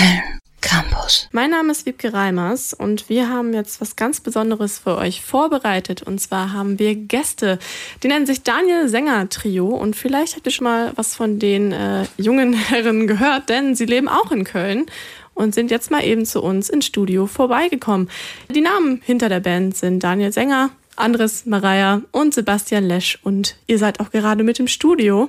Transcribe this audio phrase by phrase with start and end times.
[0.00, 1.28] Film Campus.
[1.32, 6.02] Mein Name ist Wiebke Reimers und wir haben jetzt was ganz Besonderes für euch vorbereitet.
[6.02, 7.58] Und zwar haben wir Gäste.
[8.02, 11.72] Die nennen sich Daniel Sänger Trio und vielleicht habt ihr schon mal was von den
[11.72, 14.86] äh, jungen Herren gehört, denn sie leben auch in Köln
[15.34, 18.08] und sind jetzt mal eben zu uns ins Studio vorbeigekommen.
[18.48, 23.78] Die Namen hinter der Band sind Daniel Sänger, Andres Maria und Sebastian Lesch und ihr
[23.78, 25.28] seid auch gerade mit im Studio.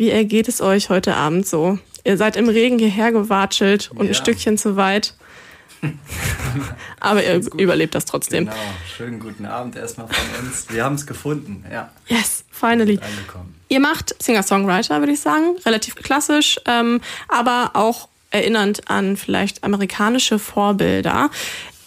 [0.00, 1.78] Wie ergeht es euch heute Abend so?
[2.04, 4.12] Ihr seid im Regen hierher gewatschelt und ja.
[4.12, 5.12] ein Stückchen zu weit.
[7.00, 8.46] Aber ihr überlebt das trotzdem.
[8.46, 8.56] Genau,
[8.96, 10.64] schönen guten Abend erstmal von uns.
[10.70, 11.90] Wir haben es gefunden, ja.
[12.06, 12.98] Yes, finally.
[13.68, 15.56] Ihr macht Singer-Songwriter, würde ich sagen.
[15.66, 21.28] Relativ klassisch, ähm, aber auch erinnernd an vielleicht amerikanische Vorbilder.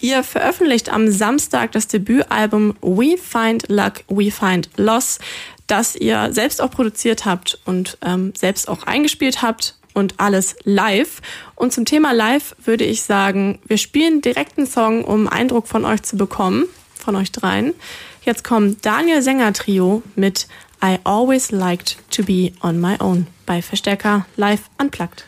[0.03, 5.17] Ihr veröffentlicht am Samstag das Debütalbum We Find Luck, We Find Loss,
[5.67, 11.21] das ihr selbst auch produziert habt und ähm, selbst auch eingespielt habt und alles live.
[11.55, 15.85] Und zum Thema live würde ich sagen, wir spielen direkt einen Song, um Eindruck von
[15.85, 16.65] euch zu bekommen,
[16.95, 17.73] von euch dreien.
[18.23, 20.47] Jetzt kommt Daniel Sänger Trio mit
[20.83, 25.25] I Always Liked to Be on My Own bei Verstärker Live Unplugged.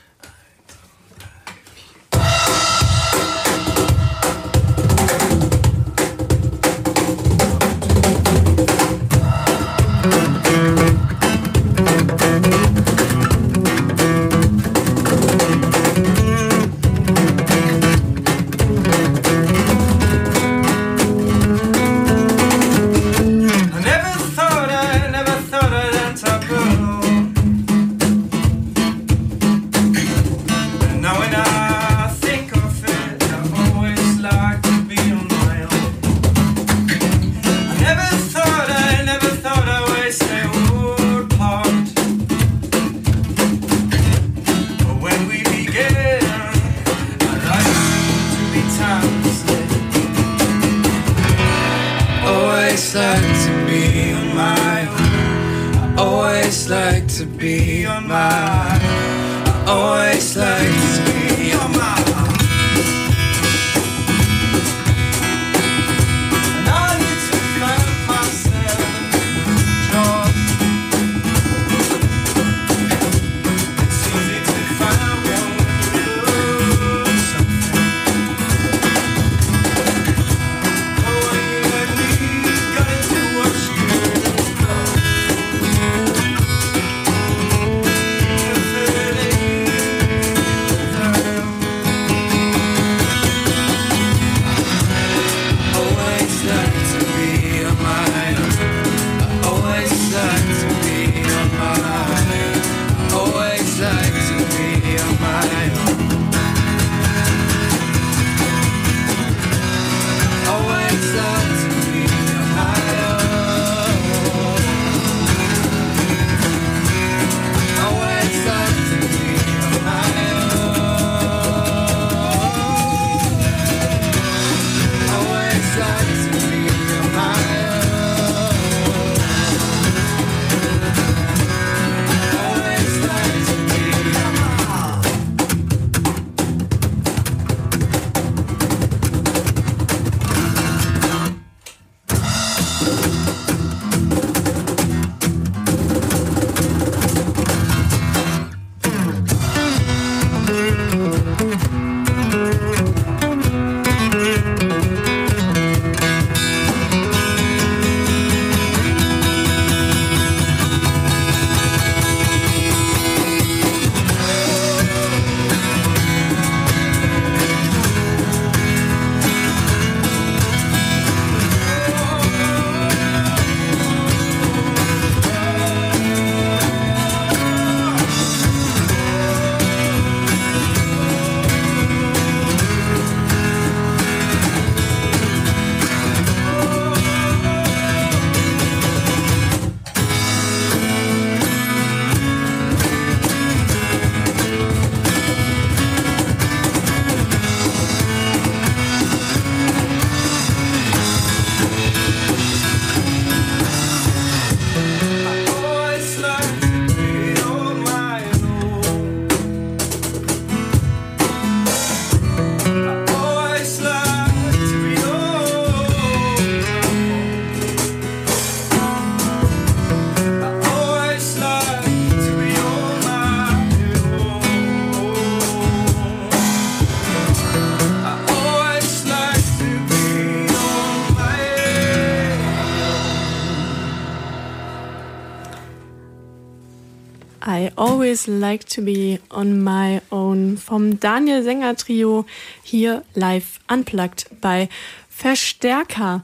[238.28, 242.26] Like to be on my own vom Daniel Sänger Trio
[242.64, 244.70] hier live unplugged bei
[245.10, 246.24] Verstärker.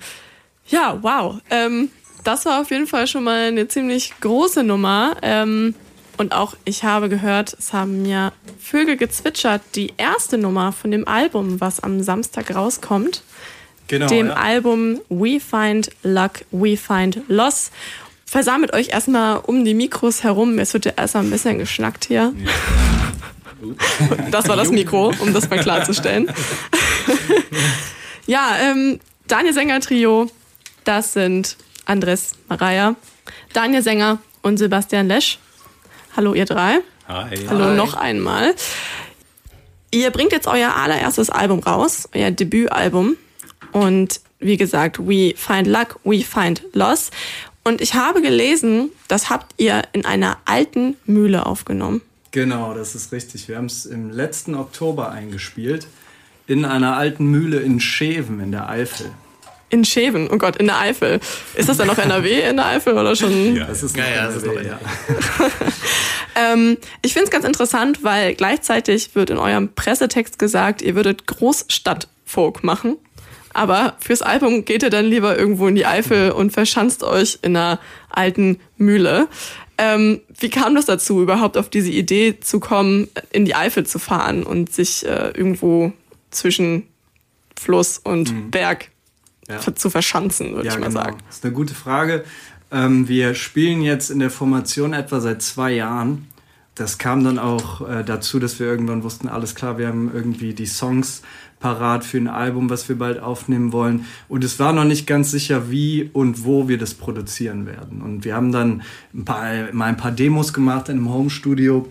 [0.67, 1.39] Ja, wow.
[1.49, 1.91] Ähm,
[2.23, 5.15] das war auf jeden Fall schon mal eine ziemlich große Nummer.
[5.21, 5.75] Ähm,
[6.17, 11.07] und auch ich habe gehört, es haben mir Vögel gezwitschert, die erste Nummer von dem
[11.07, 13.23] Album, was am Samstag rauskommt.
[13.87, 14.33] Genau, dem ja.
[14.33, 17.71] Album We Find Luck, We Find Loss.
[18.31, 20.57] Versammelt euch erstmal um die Mikros herum.
[20.57, 22.33] Es wird ja erstmal ein bisschen geschnackt hier.
[22.37, 22.51] Ja.
[24.31, 26.31] Das war das Mikro, um das mal klarzustellen.
[28.27, 30.31] ja, ähm, Daniel Sänger Trio,
[30.85, 32.95] das sind Andres Maria,
[33.51, 35.37] Daniel Sänger und Sebastian Lesch.
[36.15, 36.79] Hallo ihr drei.
[37.09, 37.35] Hi.
[37.49, 37.75] Hallo Hi.
[37.75, 38.55] noch einmal.
[39.91, 43.17] Ihr bringt jetzt euer allererstes Album raus, euer Debütalbum.
[43.73, 47.11] Und wie gesagt, We Find Luck, We Find Loss.
[47.63, 52.01] Und ich habe gelesen, das habt ihr in einer alten Mühle aufgenommen.
[52.31, 53.47] Genau, das ist richtig.
[53.47, 55.87] Wir haben es im letzten Oktober eingespielt
[56.47, 59.11] in einer alten Mühle in Scheven in der Eifel.
[59.69, 61.21] In Scheven, oh Gott, in der Eifel.
[61.55, 63.55] Ist das dann noch NRW in der Eifel oder schon?
[63.55, 64.79] Ja, das ist noch ja, ja, NRW, ist noch ja.
[66.53, 71.25] ähm, ich finde es ganz interessant, weil gleichzeitig wird in eurem Pressetext gesagt, ihr würdet
[71.25, 72.97] Großstadtfolk machen.
[73.53, 77.55] Aber fürs Album geht ihr dann lieber irgendwo in die Eifel und verschanzt euch in
[77.55, 79.27] einer alten Mühle.
[79.77, 83.99] Ähm, wie kam das dazu, überhaupt auf diese Idee zu kommen, in die Eifel zu
[83.99, 85.91] fahren und sich äh, irgendwo
[86.29, 86.83] zwischen
[87.59, 88.51] Fluss und mhm.
[88.51, 88.89] Berg
[89.47, 89.59] ja.
[89.59, 91.01] zu verschanzen, würde ja, ich mal genau.
[91.01, 91.17] sagen.
[91.27, 92.23] Das ist eine gute Frage.
[92.71, 96.27] Ähm, wir spielen jetzt in der Formation etwa seit zwei Jahren.
[96.75, 100.53] Das kam dann auch äh, dazu, dass wir irgendwann wussten, alles klar, wir haben irgendwie
[100.53, 101.21] die Songs
[101.61, 104.05] parat für ein Album, was wir bald aufnehmen wollen.
[104.27, 108.01] Und es war noch nicht ganz sicher, wie und wo wir das produzieren werden.
[108.01, 108.81] Und wir haben dann
[109.13, 111.87] ein paar, mal ein paar Demos gemacht in einem Home-Studio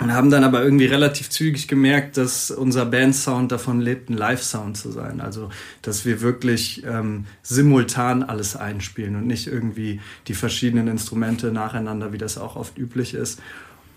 [0.00, 4.76] und haben dann aber irgendwie relativ zügig gemerkt, dass unser Bandsound davon lebt, ein Live-Sound
[4.78, 5.20] zu sein.
[5.20, 5.50] Also,
[5.82, 12.18] dass wir wirklich ähm, simultan alles einspielen und nicht irgendwie die verschiedenen Instrumente nacheinander, wie
[12.18, 13.42] das auch oft üblich ist.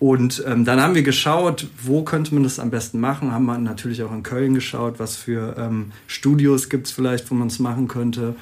[0.04, 3.32] Und ähm, dann haben wir geschaut, wo könnte man das am besten machen.
[3.32, 7.36] Haben wir natürlich auch in Köln geschaut, was für ähm, Studios gibt es vielleicht, wo
[7.36, 8.36] man es machen könnte.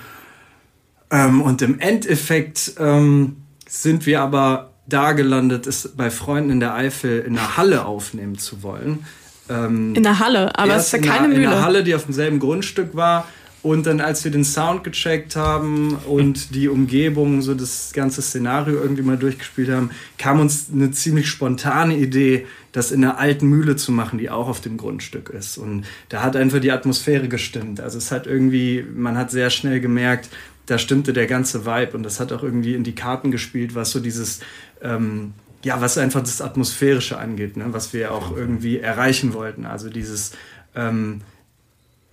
[1.12, 6.74] Ähm, und im Endeffekt ähm, sind wir aber da gelandet ist, bei Freunden in der
[6.74, 9.06] Eifel in der Halle aufnehmen zu wollen.
[9.48, 11.44] Ähm, in der Halle, aber es ist ja keine Mühle.
[11.44, 13.28] In der Halle, die auf demselben Grundstück war.
[13.64, 18.82] Und dann, als wir den Sound gecheckt haben und die Umgebung, so das ganze Szenario
[18.82, 23.76] irgendwie mal durchgespielt haben, kam uns eine ziemlich spontane Idee, das in einer alten Mühle
[23.76, 25.58] zu machen, die auch auf dem Grundstück ist.
[25.58, 27.82] Und da hat einfach die Atmosphäre gestimmt.
[27.82, 30.30] Also es hat irgendwie, man hat sehr schnell gemerkt,
[30.66, 33.92] da stimmte der ganze Vibe und das hat auch irgendwie in die Karten gespielt, was
[33.92, 34.40] so dieses
[34.82, 37.66] ähm, ja, was einfach das Atmosphärische angeht, ne?
[37.70, 39.66] was wir auch irgendwie erreichen wollten.
[39.66, 40.32] Also dieses
[40.76, 41.22] ähm,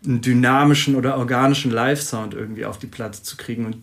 [0.04, 3.66] einen dynamischen oder organischen Live-Sound irgendwie auf die Platte zu kriegen.
[3.66, 3.78] Und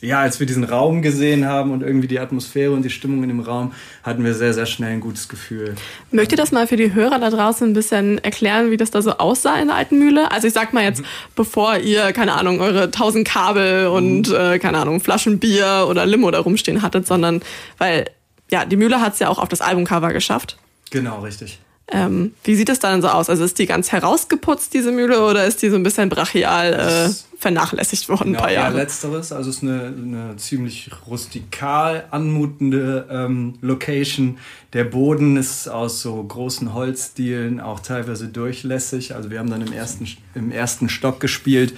[0.00, 3.28] ja, als wir diesen Raum gesehen haben und irgendwie die Atmosphäre und die Stimmung in
[3.28, 3.72] dem Raum,
[4.02, 5.74] hatten wir sehr, sehr schnell ein gutes Gefühl.
[6.10, 9.00] Möchtet ihr das mal für die Hörer da draußen ein bisschen erklären, wie das da
[9.02, 10.30] so aussah in der alten Mühle?
[10.30, 11.06] Also ich sag mal jetzt, mhm.
[11.34, 14.34] bevor ihr, keine Ahnung, eure tausend Kabel und, mhm.
[14.34, 17.40] äh, keine Ahnung, Flaschen Bier oder Limo da rumstehen hattet, sondern,
[17.78, 18.10] weil
[18.50, 20.58] ja, die Mühle hat es ja auch auf das Albumcover geschafft.
[20.90, 21.58] Genau, richtig.
[21.90, 23.30] Ähm, wie sieht es dann so aus?
[23.30, 27.38] Also ist die ganz herausgeputzt, diese Mühle, oder ist die so ein bisschen brachial äh,
[27.38, 28.74] vernachlässigt worden, genau, ein paar Jahre?
[28.74, 29.32] Ja, letzteres.
[29.32, 34.36] Also es ist eine, eine ziemlich rustikal anmutende ähm, Location.
[34.74, 39.14] Der Boden ist aus so großen Holzdielen, auch teilweise durchlässig.
[39.14, 41.72] Also wir haben dann im ersten, im ersten Stock gespielt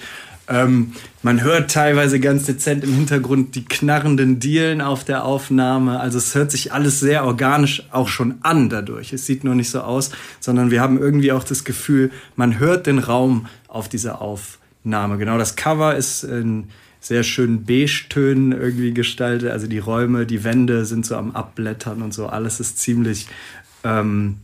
[0.51, 0.93] ähm,
[1.23, 5.99] man hört teilweise ganz dezent im Hintergrund die knarrenden Dielen auf der Aufnahme.
[5.99, 9.13] Also es hört sich alles sehr organisch auch schon an dadurch.
[9.13, 12.87] Es sieht nur nicht so aus, sondern wir haben irgendwie auch das Gefühl, man hört
[12.87, 15.17] den Raum auf dieser Aufnahme.
[15.17, 16.65] Genau, das Cover ist in
[16.99, 19.51] sehr schönen Beige-Tönen irgendwie gestaltet.
[19.51, 22.27] Also die Räume, die Wände sind so am Abblättern und so.
[22.27, 23.27] Alles ist ziemlich,
[23.83, 24.37] ähm,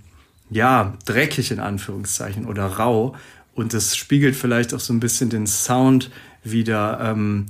[0.50, 3.16] ja, dreckig in Anführungszeichen oder rau.
[3.58, 6.12] Und das spiegelt vielleicht auch so ein bisschen den Sound
[6.44, 7.48] wieder, ähm,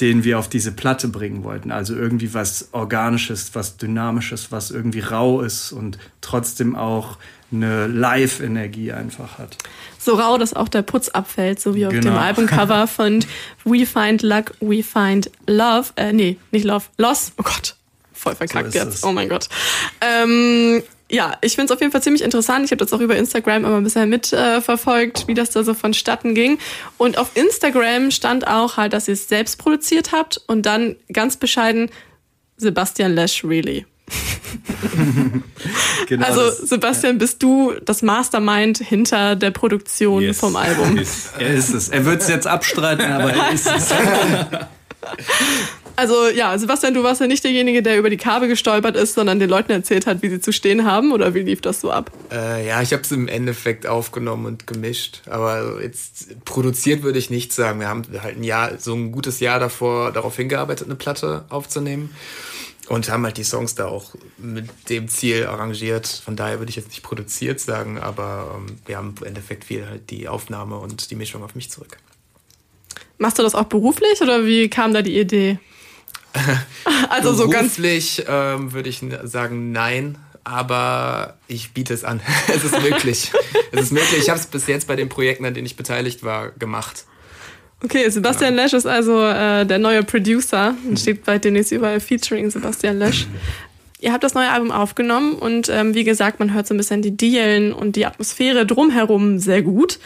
[0.00, 1.70] den wir auf diese Platte bringen wollten.
[1.70, 7.18] Also irgendwie was Organisches, was Dynamisches, was irgendwie rau ist und trotzdem auch
[7.52, 9.58] eine Live-Energie einfach hat.
[9.98, 12.12] So rau, dass auch der Putz abfällt, so wie auf genau.
[12.12, 13.22] dem Albumcover von
[13.64, 15.90] We Find Luck, We Find Love.
[15.96, 17.32] Äh, nee, nicht Love, Loss.
[17.36, 17.76] Oh Gott,
[18.14, 18.94] voll verkackt so jetzt.
[18.94, 19.04] Es.
[19.04, 19.50] Oh mein Gott.
[20.00, 20.82] Ähm,
[21.14, 22.64] ja, ich finde es auf jeden Fall ziemlich interessant.
[22.64, 25.72] Ich habe das auch über Instagram immer ein bisschen mitverfolgt, äh, wie das da so
[25.72, 26.58] vonstatten ging.
[26.98, 31.36] Und auf Instagram stand auch halt, dass ihr es selbst produziert habt und dann ganz
[31.36, 31.88] bescheiden
[32.56, 33.86] Sebastian Lesch Really.
[36.08, 37.18] genau also das, Sebastian, ja.
[37.18, 40.38] bist du das Mastermind hinter der Produktion yes.
[40.38, 40.96] vom Album?
[40.96, 41.30] Yes.
[41.38, 41.88] Er ist es.
[41.88, 43.88] Er wird es jetzt abstreiten, aber er ist es.
[45.96, 49.38] Also ja, Sebastian, du warst ja nicht derjenige, der über die Kabel gestolpert ist, sondern
[49.38, 52.10] den Leuten erzählt hat, wie sie zu stehen haben oder wie lief das so ab?
[52.32, 57.30] Äh, ja, ich habe es im Endeffekt aufgenommen und gemischt, aber jetzt produziert würde ich
[57.30, 57.78] nicht sagen.
[57.80, 62.10] Wir haben halt ein Jahr, so ein gutes Jahr davor darauf hingearbeitet, eine Platte aufzunehmen
[62.88, 66.06] und haben halt die Songs da auch mit dem Ziel arrangiert.
[66.06, 69.86] Von daher würde ich jetzt nicht produziert sagen, aber ähm, wir haben im Endeffekt viel
[69.86, 71.98] halt die Aufnahme und die Mischung auf mich zurück.
[73.18, 75.58] Machst du das auch beruflich oder wie kam da die Idee?
[77.10, 77.78] also so ganz.
[77.78, 82.20] Ähm, würde ich sagen nein, aber ich biete es an.
[82.54, 83.32] es ist möglich.
[83.72, 84.20] es ist möglich.
[84.22, 87.04] Ich habe es bis jetzt bei den Projekten, an denen ich beteiligt war, gemacht.
[87.82, 92.50] Okay, Sebastian Lesch ist also äh, der neue Producer und steht bald demnächst überall featuring
[92.50, 93.26] Sebastian Lesch.
[94.00, 97.02] Ihr habt das neue Album aufgenommen und ähm, wie gesagt, man hört so ein bisschen
[97.02, 99.98] die Dielen und die Atmosphäre drumherum sehr gut.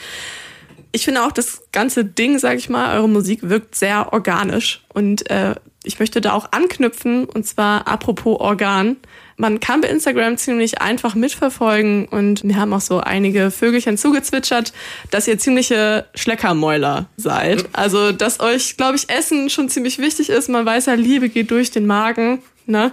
[0.93, 5.31] Ich finde auch, das ganze Ding, sag ich mal, eure Musik wirkt sehr organisch und
[5.31, 5.55] äh,
[5.89, 8.99] ich möchte da auch anknüpfen und zwar apropos Organ.
[9.37, 14.73] Man kann bei Instagram ziemlich einfach mitverfolgen und mir haben auch so einige Vögelchen zugezwitschert,
[15.11, 17.69] dass ihr ziemliche Schleckermäuler seid.
[17.73, 20.49] Also, dass euch, glaube ich, Essen schon ziemlich wichtig ist.
[20.49, 22.93] Man weiß ja, Liebe geht durch den Magen, ne?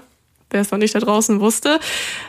[0.52, 1.80] Wer es noch nicht da draußen wusste.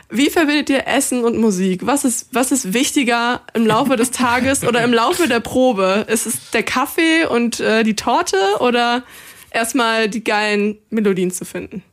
[0.09, 1.85] Wie verbindet ihr Essen und Musik?
[1.85, 6.05] Was ist, was ist wichtiger im Laufe des Tages oder im Laufe der Probe?
[6.09, 9.03] Ist es der Kaffee und äh, die Torte oder
[9.51, 11.83] erstmal die geilen Melodien zu finden?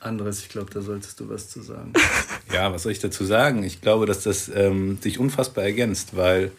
[0.00, 1.92] Andres, ich glaube, da solltest du was zu sagen.
[2.52, 3.62] ja, was soll ich dazu sagen?
[3.64, 6.52] Ich glaube, dass das ähm, sich unfassbar ergänzt, weil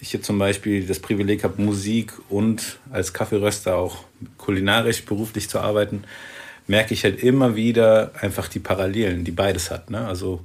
[0.00, 4.04] ich hier zum Beispiel das Privileg habe, Musik und als Kaffeeröster auch
[4.36, 6.04] kulinarisch beruflich zu arbeiten,
[6.66, 9.90] merke ich halt immer wieder einfach die Parallelen, die beides hat.
[9.90, 10.06] Ne?
[10.06, 10.40] Also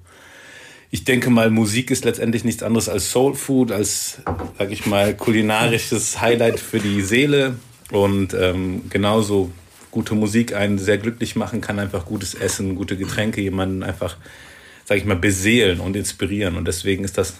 [0.91, 4.19] ich denke mal, Musik ist letztendlich nichts anderes als Soul Food, als,
[4.57, 7.55] sag ich mal, kulinarisches Highlight für die Seele.
[7.91, 9.51] Und ähm, genauso
[9.91, 14.17] gute Musik einen sehr glücklich machen kann, einfach gutes Essen, gute Getränke, jemanden einfach,
[14.85, 16.57] sag ich mal, beseelen und inspirieren.
[16.57, 17.35] Und deswegen ist das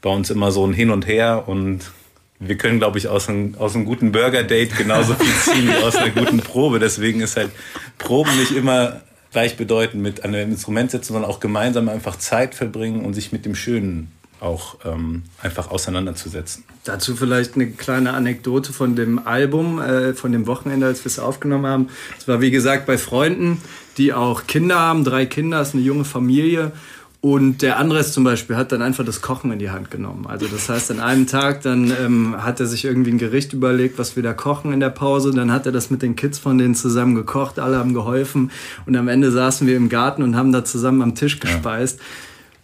[0.00, 1.90] bei uns immer so ein Hin und Her und
[2.38, 5.96] wir können, glaube ich, aus einem, aus einem guten Burger-Date genauso viel ziehen wie aus
[5.96, 6.78] einer guten Probe.
[6.78, 7.50] Deswegen ist halt
[7.98, 13.12] Proben nicht immer gleichbedeutend mit einem Instrument setzen, sondern auch gemeinsam einfach Zeit verbringen und
[13.12, 16.64] sich mit dem Schönen auch ähm, einfach auseinanderzusetzen.
[16.84, 21.18] Dazu vielleicht eine kleine Anekdote von dem Album, äh, von dem Wochenende, als wir es
[21.18, 21.88] aufgenommen haben.
[22.18, 23.60] Es war wie gesagt bei Freunden,
[23.98, 26.72] die auch Kinder haben, drei Kinder, ist eine junge Familie.
[27.22, 30.26] Und der Andres zum Beispiel hat dann einfach das Kochen in die Hand genommen.
[30.26, 33.98] Also das heißt, an einem Tag dann ähm, hat er sich irgendwie ein Gericht überlegt,
[33.98, 35.30] was wir da kochen in der Pause.
[35.32, 38.50] Dann hat er das mit den Kids von denen zusammen gekocht, alle haben geholfen.
[38.86, 41.98] Und am Ende saßen wir im Garten und haben da zusammen am Tisch gespeist.
[41.98, 42.04] Ja.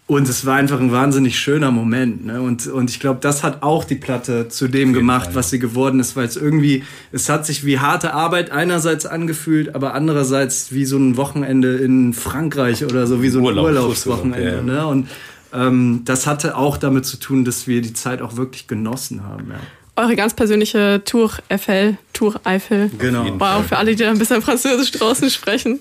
[0.08, 2.24] Und es war einfach ein wahnsinnig schöner Moment.
[2.24, 2.40] Ne?
[2.40, 5.58] Und, und ich glaube, das hat auch die Platte zu dem gemacht, Fall, was sie
[5.58, 10.72] geworden ist, weil es irgendwie, es hat sich wie harte Arbeit einerseits angefühlt, aber andererseits
[10.72, 14.56] wie so ein Wochenende in Frankreich oder so, wie so ein Urlaub, Urlaubswochenende.
[14.56, 14.62] Ja.
[14.62, 14.86] Ne?
[14.86, 15.08] Und
[15.52, 19.48] ähm, das hatte auch damit zu tun, dass wir die Zeit auch wirklich genossen haben.
[19.50, 19.60] Ja
[19.96, 22.90] eure ganz persönliche Tour Eiffel, Tour Eiffel.
[22.98, 23.24] Genau.
[23.38, 25.80] Wow, für alle, die da ein bisschen Französisch draußen sprechen.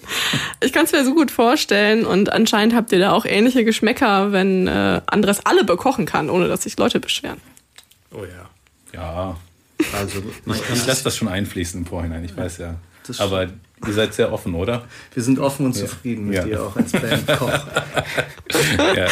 [0.61, 4.31] Ich kann es mir so gut vorstellen und anscheinend habt ihr da auch ähnliche Geschmäcker,
[4.31, 7.41] wenn äh, Andres alle bekochen kann, ohne dass sich Leute beschweren.
[8.11, 8.49] Oh ja.
[8.93, 9.37] Ja.
[9.93, 12.75] Also ich, ich lasse das schon einfließen im Vorhinein, ich weiß ja.
[13.17, 13.47] Aber
[13.85, 14.85] ihr seid sehr offen, oder?
[15.13, 15.81] Wir sind offen und ja.
[15.85, 16.43] zufrieden mit ja.
[16.43, 17.49] dir auch als Bandkoch.
[18.95, 18.95] ja.
[18.95, 19.07] Sehr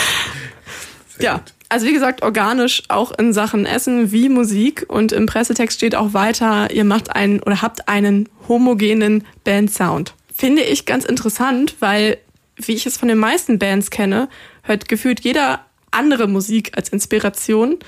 [1.20, 1.38] ja.
[1.38, 1.54] Gut.
[1.74, 6.14] Also wie gesagt, organisch auch in Sachen Essen wie Musik und im Pressetext steht auch
[6.14, 10.14] weiter, ihr macht einen oder habt einen homogenen Bandsound.
[10.32, 12.20] Finde ich ganz interessant, weil
[12.58, 14.30] wie ich es von den meisten Bands kenne,
[14.62, 17.80] hört gefühlt jeder andere Musik als Inspiration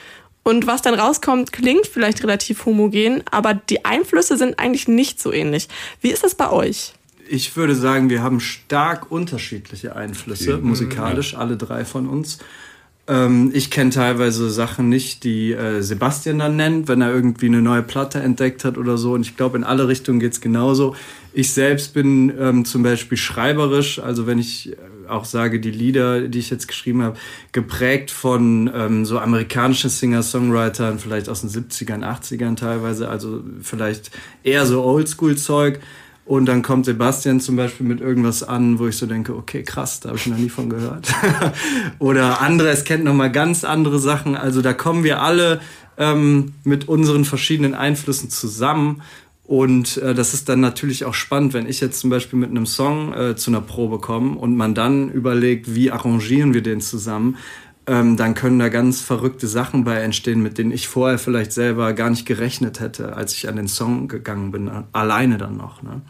[0.41, 5.31] und was dann rauskommt, klingt vielleicht relativ homogen, aber die Einflüsse sind eigentlich nicht so
[5.31, 5.67] ähnlich.
[6.01, 6.93] Wie ist das bei euch?
[7.29, 12.39] Ich würde sagen, wir haben stark unterschiedliche Einflüsse, musikalisch, alle drei von uns.
[13.07, 17.61] Ähm, ich kenne teilweise Sachen nicht, die äh, Sebastian dann nennt, wenn er irgendwie eine
[17.61, 19.13] neue Platte entdeckt hat oder so.
[19.13, 20.95] Und ich glaube, in alle Richtungen geht's genauso.
[21.31, 24.75] Ich selbst bin ähm, zum Beispiel schreiberisch, also wenn ich äh,
[25.07, 27.17] auch sage, die Lieder, die ich jetzt geschrieben habe,
[27.51, 34.09] geprägt von ähm, so amerikanischen Singer-Songwritern, vielleicht aus den 70ern, 80ern teilweise, also vielleicht
[34.43, 35.79] eher so Oldschool-Zeug.
[36.25, 39.99] Und dann kommt Sebastian zum Beispiel mit irgendwas an, wo ich so denke, okay, krass,
[39.99, 41.07] da habe ich noch nie von gehört.
[41.99, 44.35] Oder Andres kennt noch mal ganz andere Sachen.
[44.35, 45.61] Also da kommen wir alle
[45.97, 49.03] ähm, mit unseren verschiedenen Einflüssen zusammen.
[49.43, 52.65] Und äh, das ist dann natürlich auch spannend, wenn ich jetzt zum Beispiel mit einem
[52.65, 57.37] Song äh, zu einer Probe komme und man dann überlegt, wie arrangieren wir den zusammen,
[57.87, 61.93] ähm, dann können da ganz verrückte Sachen bei entstehen, mit denen ich vorher vielleicht selber
[61.93, 65.83] gar nicht gerechnet hätte, als ich an den Song gegangen bin, alleine dann noch.
[65.83, 66.01] Ne?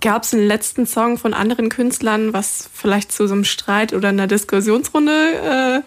[0.00, 4.08] Gab es einen letzten Song von anderen Künstlern, was vielleicht zu so einem Streit oder
[4.08, 5.80] einer Diskussionsrunde äh,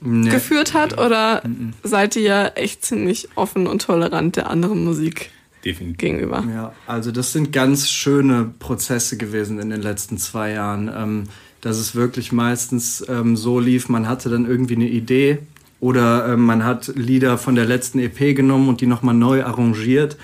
[0.00, 0.30] nee.
[0.30, 0.98] geführt hat?
[0.98, 1.72] Oder mhm.
[1.82, 5.30] seid ihr echt ziemlich offen und tolerant der anderen Musik?
[5.64, 5.98] Definitiv.
[5.98, 6.44] gegenüber.
[6.54, 10.90] Ja, also das sind ganz schöne Prozesse gewesen in den letzten zwei Jahren.
[10.94, 11.24] Ähm,
[11.60, 15.38] dass es wirklich meistens ähm, so lief, man hatte dann irgendwie eine Idee
[15.80, 20.16] oder ähm, man hat Lieder von der letzten EP genommen und die nochmal neu arrangiert.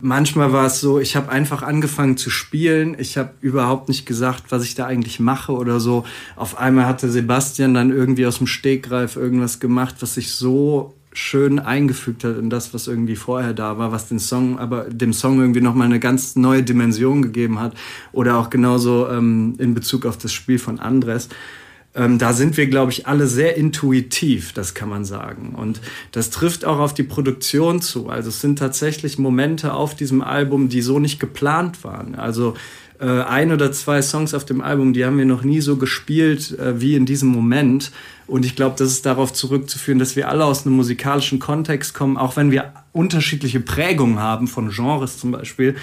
[0.00, 2.96] Manchmal war es so, ich habe einfach angefangen zu spielen.
[2.98, 6.04] Ich habe überhaupt nicht gesagt, was ich da eigentlich mache oder so.
[6.36, 11.58] Auf einmal hatte Sebastian dann irgendwie aus dem Stegreif irgendwas gemacht, was sich so schön
[11.58, 15.40] eingefügt hat in das, was irgendwie vorher da war, was den Song, aber dem Song
[15.40, 17.74] irgendwie nochmal eine ganz neue Dimension gegeben hat.
[18.12, 21.28] Oder auch genauso ähm, in Bezug auf das Spiel von Andres.
[21.94, 25.54] Ähm, da sind wir, glaube ich, alle sehr intuitiv, das kann man sagen.
[25.54, 25.80] Und
[26.10, 28.08] das trifft auch auf die Produktion zu.
[28.08, 32.16] Also es sind tatsächlich Momente auf diesem Album, die so nicht geplant waren.
[32.16, 32.54] Also
[33.00, 36.58] äh, ein oder zwei Songs auf dem Album, die haben wir noch nie so gespielt
[36.58, 37.90] äh, wie in diesem Moment.
[38.26, 42.16] Und ich glaube, das ist darauf zurückzuführen, dass wir alle aus einem musikalischen Kontext kommen,
[42.16, 45.76] auch wenn wir unterschiedliche Prägungen haben von Genres zum Beispiel.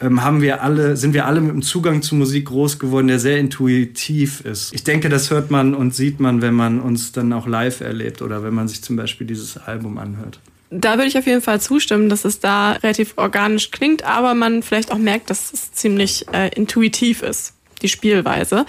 [0.00, 3.18] Ähm, haben wir alle, sind wir alle mit einem Zugang zu Musik groß geworden, der
[3.18, 4.72] sehr intuitiv ist.
[4.72, 8.22] Ich denke, das hört man und sieht man, wenn man uns dann auch live erlebt
[8.22, 10.38] oder wenn man sich zum Beispiel dieses Album anhört.
[10.70, 14.62] Da würde ich auf jeden Fall zustimmen, dass es da relativ organisch klingt, aber man
[14.62, 18.66] vielleicht auch merkt, dass es ziemlich äh, intuitiv ist, die Spielweise.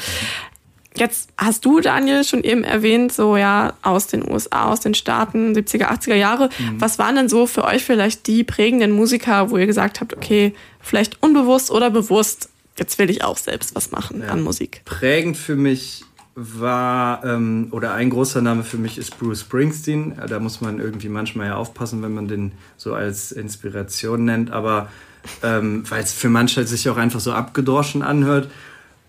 [0.96, 5.54] Jetzt hast du, Daniel, schon eben erwähnt, so ja, aus den USA, aus den Staaten,
[5.54, 6.50] 70er, 80er Jahre.
[6.58, 6.82] Mhm.
[6.82, 10.54] Was waren denn so für euch vielleicht die prägenden Musiker, wo ihr gesagt habt, okay,
[10.82, 14.30] vielleicht unbewusst oder bewusst, jetzt will ich auch selbst was machen ja.
[14.30, 14.82] an Musik?
[14.86, 16.04] Prägend für mich
[16.40, 20.14] war, ähm, oder ein großer Name für mich ist Bruce Springsteen.
[20.28, 24.90] Da muss man irgendwie manchmal ja aufpassen, wenn man den so als Inspiration nennt, aber
[25.44, 28.50] ähm, weil es für manche sich auch einfach so abgedroschen anhört.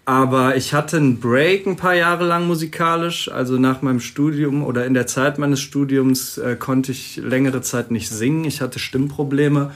[0.05, 3.31] Aber ich hatte einen Break ein paar Jahre lang musikalisch.
[3.31, 7.93] Also nach meinem Studium oder in der Zeit meines Studiums äh, konnte ich längere Zeit
[7.93, 8.45] nicht singen.
[8.45, 9.71] Ich hatte Stimmprobleme.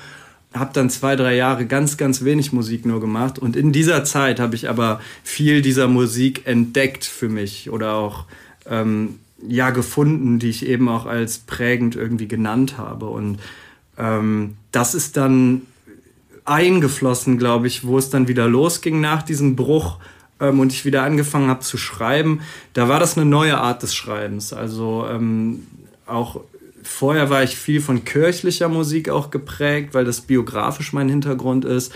[0.55, 3.39] Habe dann zwei, drei Jahre ganz, ganz wenig Musik nur gemacht.
[3.39, 8.25] Und in dieser Zeit habe ich aber viel dieser Musik entdeckt für mich oder auch
[8.71, 13.07] ähm, ja gefunden, die ich eben auch als prägend irgendwie genannt habe.
[13.07, 13.41] Und
[13.99, 15.63] ähm, das ist dann
[16.45, 19.99] eingeflossen, glaube ich, wo es dann wieder losging nach diesem Bruch
[20.41, 22.41] ähm, und ich wieder angefangen habe zu schreiben,
[22.75, 24.53] da war das eine neue Art des Schreibens.
[24.53, 25.67] Also ähm,
[26.07, 26.41] auch
[26.85, 31.93] vorher war ich viel von kirchlicher Musik auch geprägt, weil das biografisch mein Hintergrund ist.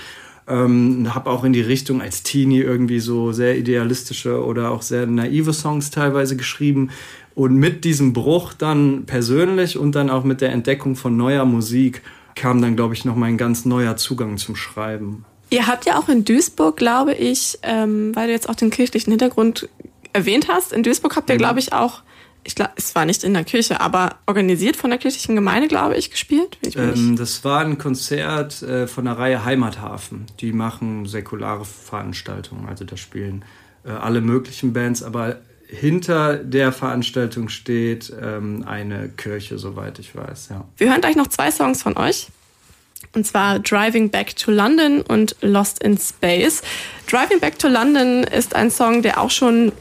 [0.48, 5.06] Ähm, habe auch in die Richtung als Teenie irgendwie so sehr idealistische oder auch sehr
[5.06, 6.90] naive Songs teilweise geschrieben.
[7.34, 12.02] Und mit diesem Bruch dann persönlich und dann auch mit der Entdeckung von neuer Musik
[12.34, 15.24] kam dann, glaube ich, noch mal ein ganz neuer Zugang zum Schreiben.
[15.50, 19.10] Ihr habt ja auch in Duisburg, glaube ich, ähm, weil du jetzt auch den kirchlichen
[19.10, 19.68] Hintergrund
[20.12, 21.38] erwähnt hast, in Duisburg habt ihr, mhm.
[21.38, 22.02] glaube ich, auch,
[22.48, 25.96] ich glaube, es war nicht in der Kirche, aber organisiert von der kirchlichen Gemeinde, glaube
[25.96, 26.56] ich, gespielt.
[26.62, 30.24] Ich ähm, das war ein Konzert äh, von der Reihe Heimathafen.
[30.40, 33.44] Die machen säkulare Veranstaltungen, also da spielen
[33.84, 40.48] äh, alle möglichen Bands, aber hinter der Veranstaltung steht ähm, eine Kirche, soweit ich weiß.
[40.48, 40.64] Ja.
[40.78, 42.28] Wir hören gleich noch zwei Songs von euch.
[43.14, 46.62] Und zwar Driving Back to London und Lost in Space.
[47.10, 49.72] Driving Back to London ist ein Song, der auch schon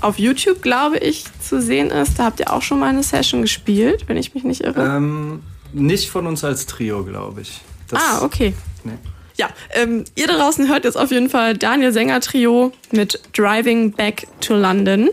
[0.00, 2.18] auf YouTube, glaube ich, zu sehen ist.
[2.18, 4.84] Da habt ihr auch schon mal eine Session gespielt, wenn ich mich nicht irre.
[4.84, 7.60] Ähm, nicht von uns als Trio, glaube ich.
[7.88, 8.54] Das, ah, okay.
[8.84, 8.98] Nee.
[9.36, 13.92] Ja, ähm, ihr da draußen hört jetzt auf jeden Fall Daniel Sänger Trio mit Driving
[13.92, 15.10] Back to London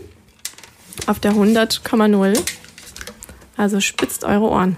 [1.06, 2.38] auf der 100,0.
[3.56, 4.76] Also spitzt eure Ohren.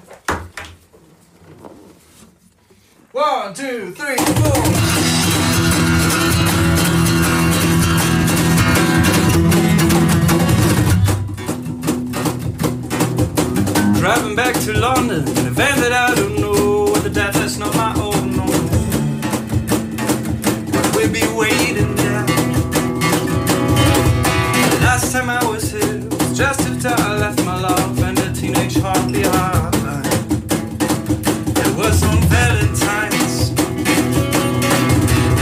[3.12, 4.67] One, two, three, four.
[14.08, 17.58] Driving back to London in a van that I don't know, with a dad that's
[17.58, 18.36] not my own.
[18.38, 18.46] No.
[20.96, 22.24] We'll be waiting there.
[24.72, 28.32] The last time I was here was just after I left my love and a
[28.32, 29.74] teenage heart behind.
[31.58, 33.52] It was on Valentine's.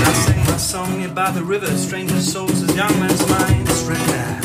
[0.08, 4.40] I sang my song by the river, stranger souls as young men's minds repair.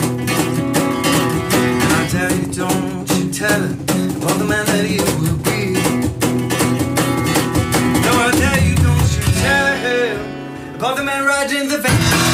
[1.82, 3.81] And I tell you, don't you tell him
[4.38, 4.86] the man that
[5.20, 5.74] will be.
[8.06, 9.78] No, I tell you, don't you tell
[10.76, 12.31] about the man riding the van.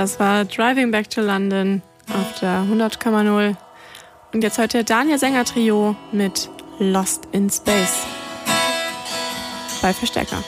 [0.00, 3.54] Das war Driving Back to London auf der 100,0.
[4.32, 8.06] Und jetzt heute Daniel Sänger Trio mit Lost in Space
[9.82, 10.42] bei Verstärker.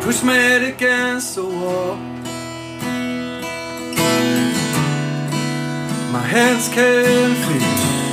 [0.00, 1.93] Push me against the wall.
[6.24, 7.60] hands can feel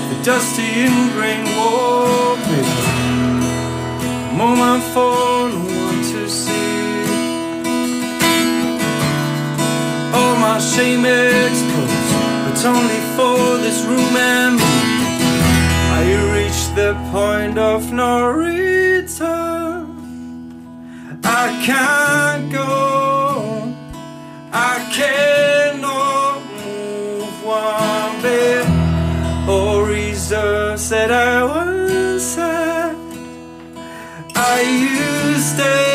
[0.09, 2.67] the dusty ingrained war pit.
[4.35, 6.51] Moment for no one to see.
[10.13, 12.11] All my shame exposed.
[12.43, 14.73] but only for this room and me.
[15.97, 16.03] I
[16.35, 19.87] reached the point of no return.
[21.23, 23.73] I can't go.
[24.51, 25.70] I can't.
[35.51, 35.90] stay.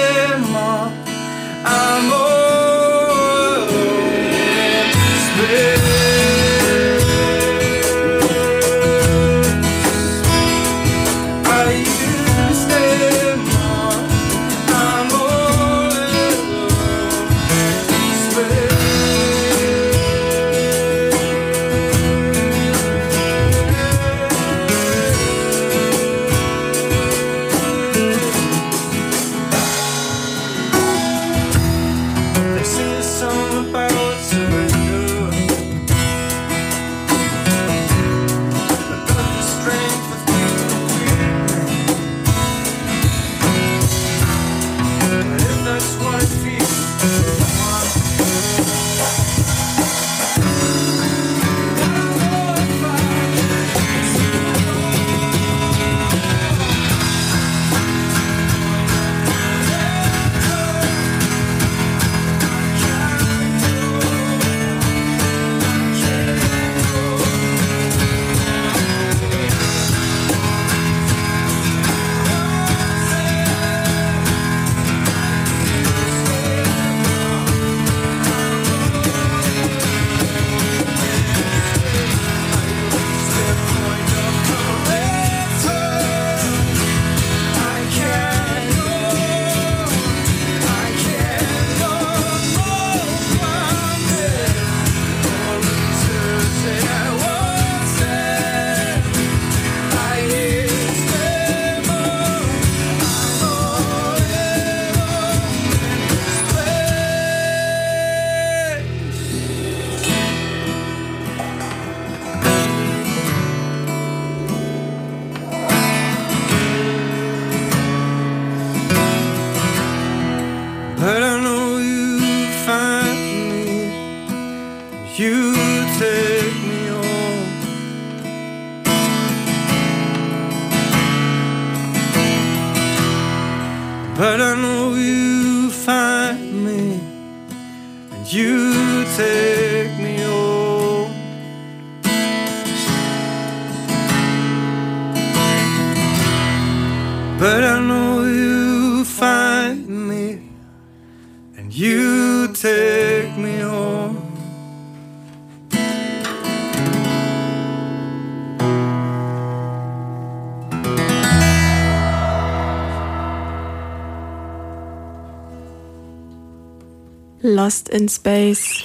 [167.57, 168.85] Lost in Space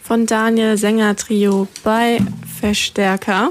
[0.00, 2.20] von Daniel Sänger Trio bei
[2.60, 3.50] Verstärker.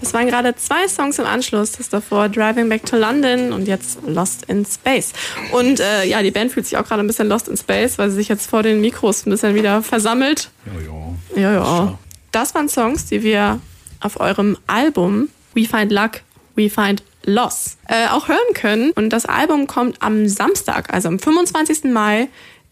[0.00, 1.72] Das waren gerade zwei Songs im Anschluss.
[1.72, 5.12] Das davor Driving Back to London und jetzt Lost in Space.
[5.52, 8.08] Und äh, ja, die Band fühlt sich auch gerade ein bisschen Lost in Space, weil
[8.08, 10.50] sie sich jetzt vor den Mikros ein bisschen wieder versammelt.
[10.64, 11.42] Ja, ja.
[11.42, 11.98] Ja, ja.
[12.32, 13.60] Das waren Songs, die wir
[14.00, 16.22] auf eurem Album We Find Luck,
[16.54, 18.92] We Find Loss äh, auch hören können.
[18.92, 21.84] Und das Album kommt am Samstag, also am 25.
[21.84, 22.28] Mai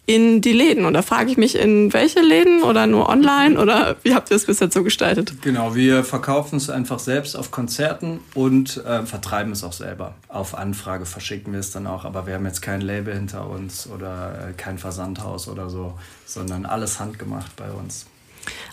[0.06, 0.84] in die Läden.
[0.84, 4.36] Und da frage ich mich, in welche Läden oder nur online oder wie habt ihr
[4.36, 5.34] es bis jetzt so gestaltet?
[5.42, 10.14] Genau, wir verkaufen es einfach selbst auf Konzerten und äh, vertreiben es auch selber.
[10.28, 13.88] Auf Anfrage verschicken wir es dann auch, aber wir haben jetzt kein Label hinter uns
[13.88, 15.94] oder äh, kein Versandhaus oder so,
[16.26, 18.06] sondern alles handgemacht bei uns.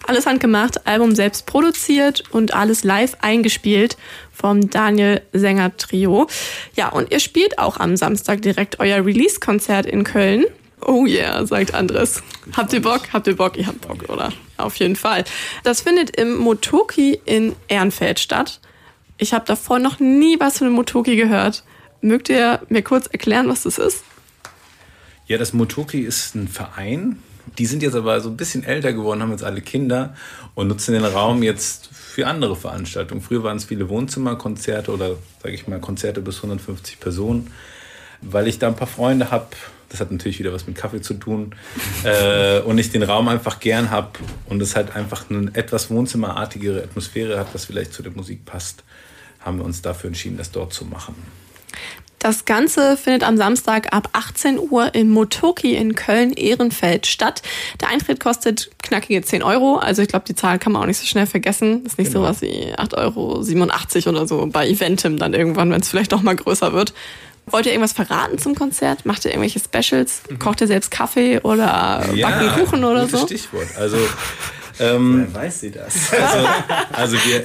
[0.06, 3.96] Alles handgemacht, Album selbst produziert und alles live eingespielt
[4.34, 6.28] vom Daniel Sänger Trio.
[6.76, 10.46] Ja, und ihr spielt auch am Samstag direkt euer Release-Konzert in Köln.
[10.86, 12.24] Oh yeah, sagt Andres.
[12.56, 13.02] Habt ihr Bock?
[13.14, 13.58] Habt ihr Bock?
[13.58, 14.32] Ihr habt Bock, oder?
[14.58, 15.24] Auf jeden Fall.
[15.64, 18.60] Das findet im Motoki in Ehrenfeld statt.
[19.18, 21.64] Ich habe davor noch nie was von dem Motoki gehört.
[22.02, 24.04] Mögt ihr mir kurz erklären, was das ist?
[25.28, 27.22] Ja, das Motoki ist ein Verein.
[27.58, 30.16] Die sind jetzt aber so ein bisschen älter geworden, haben jetzt alle Kinder
[30.56, 33.22] und nutzen den Raum jetzt für andere Veranstaltungen.
[33.22, 37.52] Früher waren es viele Wohnzimmerkonzerte oder, sage ich mal, Konzerte bis 150 Personen.
[38.22, 39.48] Weil ich da ein paar Freunde habe,
[39.92, 41.54] das hat natürlich wieder was mit Kaffee zu tun.
[42.04, 46.82] äh, und ich den Raum einfach gern habe und es halt einfach eine etwas wohnzimmerartigere
[46.84, 48.84] Atmosphäre hat, was vielleicht zu der Musik passt,
[49.40, 51.16] haben wir uns dafür entschieden, das dort zu machen.
[52.22, 57.42] Das Ganze findet am Samstag ab 18 Uhr im Motoki in Köln-Ehrenfeld statt.
[57.82, 59.78] Der Eintritt kostet knackige 10 Euro.
[59.78, 61.84] Also ich glaube, die Zahl kann man auch nicht so schnell vergessen.
[61.84, 62.26] Das ist nicht genau.
[62.26, 66.36] sowas wie 8,87 Euro oder so bei Eventim dann irgendwann, wenn es vielleicht doch mal
[66.36, 66.94] größer wird.
[67.48, 69.06] Wollt ihr irgendwas verraten zum Konzert?
[69.06, 70.22] Macht ihr irgendwelche Specials?
[70.40, 73.26] Kocht ihr selbst Kaffee oder ja, backen Kuchen oder so?
[73.26, 73.68] Stichwort.
[73.78, 73.98] Also,
[74.80, 76.12] ähm, Woher weiß sie das?
[76.14, 76.48] Also,
[76.94, 77.44] also wir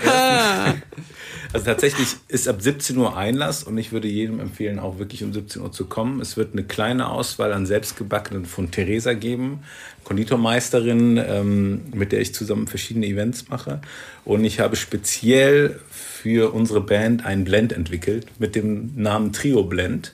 [1.52, 5.32] Also tatsächlich ist ab 17 Uhr Einlass und ich würde jedem empfehlen, auch wirklich um
[5.32, 6.20] 17 Uhr zu kommen.
[6.20, 9.60] Es wird eine kleine Auswahl an selbstgebackenen von Theresa geben,
[10.04, 13.80] Konditormeisterin, ähm, mit der ich zusammen verschiedene Events mache.
[14.24, 15.80] Und ich habe speziell
[16.26, 20.12] für unsere Band einen Blend entwickelt mit dem Namen Trio Blend.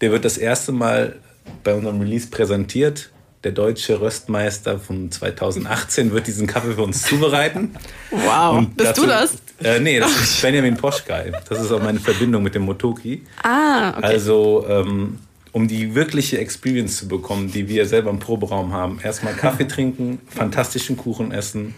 [0.00, 1.14] Der wird das erste Mal
[1.62, 3.10] bei unserem Release präsentiert.
[3.44, 7.76] Der deutsche Röstmeister von 2018 wird diesen Kaffee für uns zubereiten.
[8.10, 9.36] Wow, Und bist dazu, du das?
[9.62, 11.32] Äh, nee, das ist Benjamin Poschkei.
[11.48, 13.22] Das ist auch meine Verbindung mit dem Motoki.
[13.44, 14.02] Ah, okay.
[14.02, 15.18] Also, ähm,
[15.52, 20.20] um die wirkliche Experience zu bekommen, die wir selber im Proberaum haben, erstmal Kaffee trinken,
[20.28, 21.74] fantastischen Kuchen essen,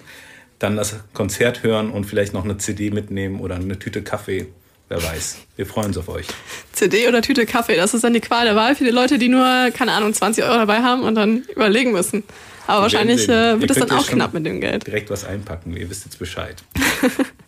[0.59, 4.49] dann das Konzert hören und vielleicht noch eine CD mitnehmen oder eine Tüte Kaffee.
[4.88, 5.37] Wer weiß.
[5.57, 6.27] Wir freuen uns auf euch.
[6.73, 9.29] CD oder Tüte Kaffee, das ist dann die Qual der Wahl für die Leute, die
[9.29, 12.25] nur, keine Ahnung, 20 Euro dabei haben und dann überlegen müssen.
[12.68, 14.87] Aber wahrscheinlich äh, wird es dann auch knapp mit dem Geld.
[14.87, 16.62] Direkt was einpacken, ihr wisst jetzt Bescheid.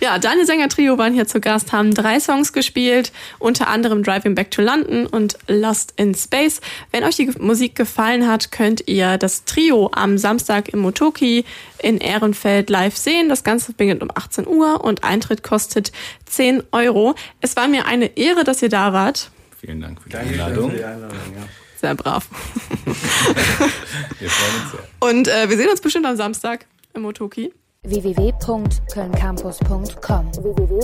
[0.00, 4.34] Ja, Daniel Sänger Trio waren hier zu Gast, haben drei Songs gespielt, unter anderem Driving
[4.34, 6.62] Back to London und Lost in Space.
[6.90, 11.44] Wenn euch die Musik gefallen hat, könnt ihr das Trio am Samstag im Motoki
[11.82, 13.28] in Ehrenfeld live sehen.
[13.28, 15.92] Das Ganze beginnt um 18 Uhr und Eintritt kostet
[16.24, 17.14] 10 Euro.
[17.42, 19.30] Es war mir eine Ehre, dass ihr da wart.
[19.60, 20.70] Vielen Dank für die Danke Einladung.
[20.70, 21.59] Für die Einladung ja.
[21.80, 22.28] Sehr brav.
[22.84, 24.80] wir freuen uns sehr.
[25.00, 30.80] Und äh, wir sehen uns bestimmt am Samstag im Motoki www.kölncampus.com www